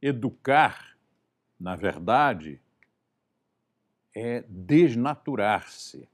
[0.00, 0.96] Educar,
[1.58, 2.60] na verdade,
[4.14, 6.08] é desnaturar-se.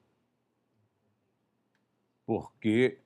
[2.24, 3.00] Porque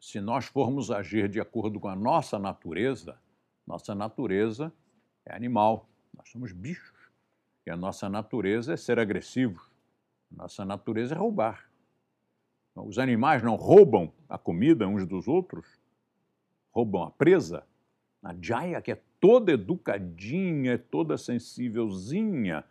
[0.00, 3.20] se nós formos agir de acordo com a nossa natureza,
[3.66, 4.72] nossa natureza
[5.24, 7.10] é animal, nós somos bichos.
[7.64, 9.62] E a nossa natureza é ser agressivos,
[10.30, 11.70] nossa natureza é roubar.
[12.74, 15.66] Os animais não roubam a comida uns dos outros,
[16.72, 17.64] roubam a presa.
[18.22, 22.64] A Jaya, que é toda educadinha, toda sensívelzinha,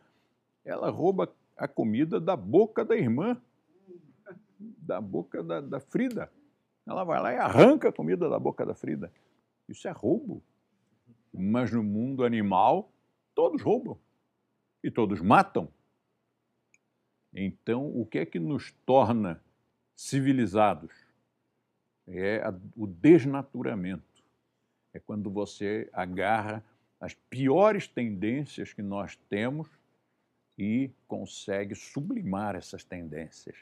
[0.66, 3.42] ela rouba a comida da boca da irmã,
[4.60, 6.30] da boca da, da Frida.
[6.86, 9.10] Ela vai lá e arranca a comida da boca da Frida.
[9.70, 10.44] Isso é roubo.
[11.34, 12.92] Mas no mundo animal,
[13.34, 13.98] todos roubam
[14.84, 15.70] e todos matam.
[17.34, 19.42] Então, o que é que nos torna
[19.96, 20.92] civilizados?
[22.06, 22.44] É
[22.76, 24.11] o desnaturamento.
[24.94, 26.64] É quando você agarra
[27.00, 29.68] as piores tendências que nós temos
[30.58, 33.58] e consegue sublimar essas tendências.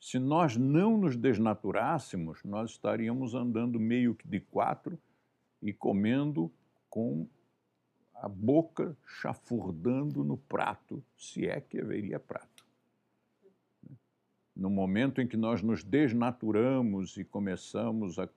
[0.00, 4.96] Se nós não nos desnaturássemos, nós estaríamos andando meio que de quatro
[5.60, 6.52] e comendo
[6.88, 7.26] com
[8.14, 12.64] a boca chafurdando no prato, se é que haveria prato.
[14.54, 18.28] No momento em que nós nos desnaturamos e começamos a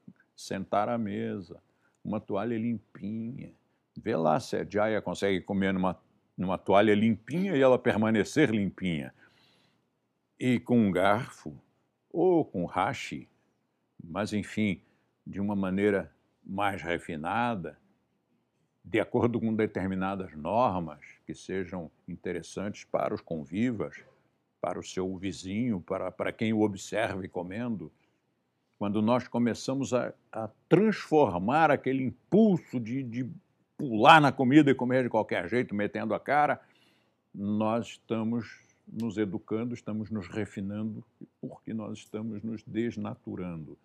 [0.42, 1.62] sentar à mesa,
[2.04, 3.54] uma toalha limpinha,
[3.96, 6.00] vê lá se a Jaya consegue comer numa,
[6.38, 9.14] numa toalha limpinha e ela permanecer limpinha.
[10.40, 11.56] E com um garfo,
[12.10, 13.30] ou com hashi,
[14.04, 14.82] mas enfim,
[15.26, 16.12] de uma maneira
[16.44, 17.78] mais refinada,
[18.84, 24.04] de acordo com determinadas normas que sejam interessantes para os convivas,
[24.60, 27.92] para o seu vizinho, para, para quem o observe comendo.
[28.82, 33.30] Quando nós começamos a, a transformar aquele impulso de, de
[33.78, 36.60] pular na comida e comer de qualquer jeito, metendo a cara,
[37.32, 38.60] nós estamos
[38.92, 41.06] nos educando, estamos nos refinando,
[41.40, 43.78] porque nós estamos nos desnaturando.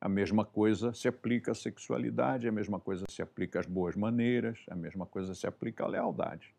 [0.00, 4.60] A mesma coisa se aplica à sexualidade, a mesma coisa se aplica às boas maneiras,
[4.70, 6.54] a mesma coisa se aplica à lealdade.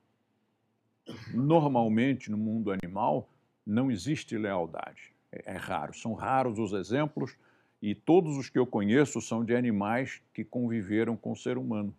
[1.34, 3.29] Normalmente, no mundo animal,
[3.66, 5.13] não existe lealdade.
[5.31, 5.94] É, é raro.
[5.94, 7.38] São raros os exemplos
[7.81, 11.95] e todos os que eu conheço são de animais que conviveram com o ser humano.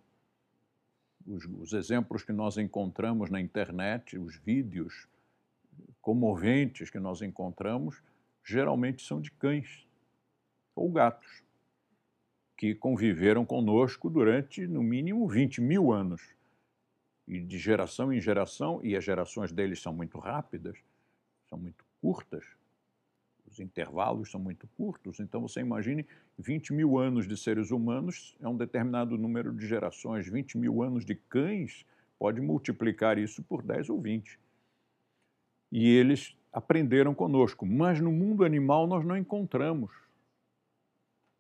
[1.27, 5.09] Os, os exemplos que nós encontramos na internet, os vídeos
[6.03, 8.03] comoventes que nós encontramos,
[8.45, 9.87] geralmente são de cães
[10.75, 11.43] ou gatos,
[12.57, 16.23] que conviveram conosco durante, no mínimo, 20 mil anos.
[17.27, 20.77] E de geração em geração, e as gerações deles são muito rápidas,
[21.49, 22.45] são muito curtas,
[23.51, 26.07] os intervalos são muito curtos, então você imagine
[26.39, 31.05] 20 mil anos de seres humanos é um determinado número de gerações, 20 mil anos
[31.05, 31.85] de cães,
[32.19, 34.39] pode multiplicar isso por 10 ou 20.
[35.73, 39.91] E eles aprenderam conosco, mas no mundo animal nós não encontramos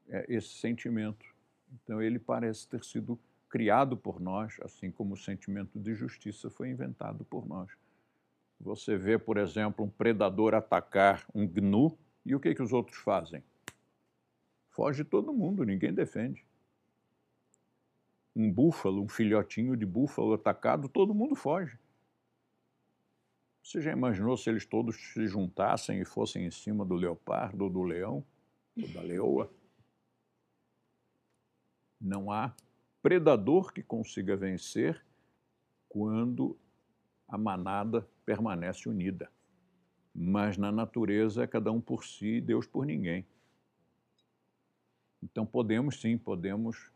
[0.08, 1.24] é, esse sentimento.
[1.72, 6.70] Então, ele parece ter sido criado por nós, assim como o sentimento de justiça foi
[6.70, 7.70] inventado por nós.
[8.60, 12.98] Você vê, por exemplo, um predador atacar um gnu e o que, que os outros
[12.98, 13.42] fazem?
[14.68, 16.46] Foge todo mundo, ninguém defende.
[18.36, 21.78] Um búfalo, um filhotinho de búfalo atacado, todo mundo foge.
[23.62, 27.70] Você já imaginou se eles todos se juntassem e fossem em cima do leopardo ou
[27.70, 28.24] do leão
[28.76, 29.50] ou da leoa?
[32.00, 32.54] Não há
[33.02, 35.02] predador que consiga vencer
[35.88, 36.58] quando
[37.30, 39.30] a manada permanece unida.
[40.14, 43.24] Mas na natureza é cada um por si, Deus por ninguém.
[45.22, 46.90] Então podemos sim, podemos.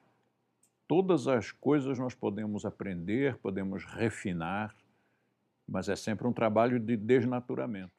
[0.88, 4.74] Todas as coisas nós podemos aprender, podemos refinar,
[5.66, 7.94] mas é sempre um trabalho de desnaturamento.